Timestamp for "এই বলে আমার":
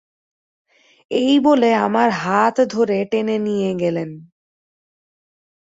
1.11-2.09